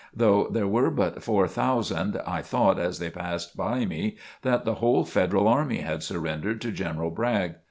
[0.15, 4.73] Though there were but four thousand, I thought as they passed by me that the
[4.81, 7.53] whole Federal Army had surrendered to General Bragg.